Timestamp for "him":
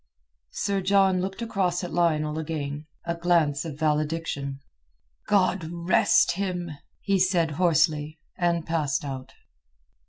6.31-6.71